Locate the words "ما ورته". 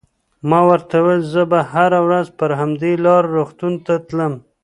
0.49-0.95